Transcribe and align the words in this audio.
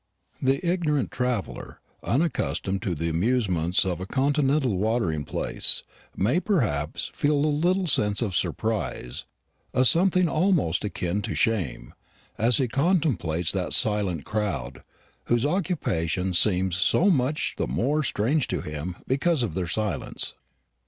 The 0.41 0.67
ignorant 0.67 1.11
traveller, 1.11 1.79
unaccustomed 2.01 2.81
to 2.81 2.95
the 2.95 3.07
amusements 3.07 3.85
of 3.85 4.01
a 4.01 4.07
Continental 4.07 4.75
watering 4.79 5.23
place, 5.25 5.83
may 6.17 6.39
perhaps 6.39 7.11
feel 7.13 7.35
a 7.35 7.45
little 7.61 7.85
sense 7.85 8.23
of 8.23 8.35
surprise 8.35 9.25
a 9.75 9.85
something 9.85 10.27
almost 10.27 10.83
akin 10.83 11.21
to 11.21 11.35
shame 11.35 11.93
as 12.39 12.57
he 12.57 12.67
contemplates 12.67 13.51
that 13.51 13.73
silent 13.73 14.25
crowd, 14.25 14.81
whose 15.25 15.45
occupation 15.45 16.33
seems 16.33 16.77
so 16.77 17.11
much 17.11 17.53
the 17.57 17.67
more 17.67 18.01
strange 18.01 18.47
to 18.47 18.61
him 18.61 18.95
because 19.05 19.43
of 19.43 19.53
their 19.53 19.67
silence. 19.67 20.33